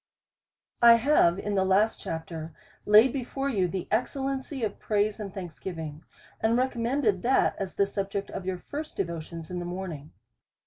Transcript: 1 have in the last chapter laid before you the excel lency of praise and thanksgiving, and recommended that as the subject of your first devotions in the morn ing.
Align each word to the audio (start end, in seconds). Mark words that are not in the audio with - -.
1 0.79 0.97
have 0.97 1.37
in 1.37 1.53
the 1.53 1.63
last 1.63 2.01
chapter 2.01 2.55
laid 2.87 3.13
before 3.13 3.49
you 3.49 3.67
the 3.67 3.87
excel 3.91 4.23
lency 4.23 4.65
of 4.65 4.79
praise 4.79 5.19
and 5.19 5.31
thanksgiving, 5.31 6.03
and 6.39 6.57
recommended 6.57 7.21
that 7.21 7.55
as 7.59 7.75
the 7.75 7.85
subject 7.85 8.31
of 8.31 8.43
your 8.43 8.57
first 8.57 8.97
devotions 8.97 9.51
in 9.51 9.59
the 9.59 9.63
morn 9.65 9.91
ing. 9.91 10.11